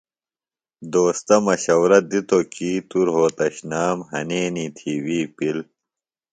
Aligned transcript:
دوستہ 0.93 1.35
مشورہ 1.47 1.99
دِتوۡ 2.09 2.45
کیۡ 2.53 2.79
توۡ 2.89 3.03
رھوتشنام 3.07 3.97
ہنینیۡ 4.11 4.71
تھی 4.77 4.93
وی 5.05 5.19
پِل۔ 5.35 5.57